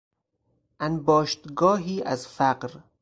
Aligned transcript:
انباشتگاهی 0.79 2.03
از 2.03 2.27
فقر 2.27 2.71